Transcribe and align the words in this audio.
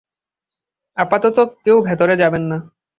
আপাতত 0.97 1.37
কেউ 1.63 1.77
ভেতরে 1.81 2.13
যাবেন 2.17 2.43
না। 2.43 2.57